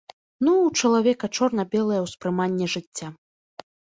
[0.45, 3.07] Ну ў чалавека чорна-белае ўспрыманне жыцця.